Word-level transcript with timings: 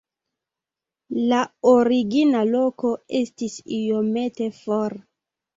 La 1.33 1.41
origina 1.73 2.41
loko 2.53 2.95
estis 3.21 3.61
iomete 3.81 4.53
for. 4.63 4.99